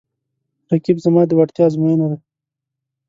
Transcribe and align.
رقیب 0.71 0.97
زما 1.05 1.21
د 1.27 1.31
وړتیا 1.39 1.63
ازموینه 1.69 2.05
ده 2.11 2.17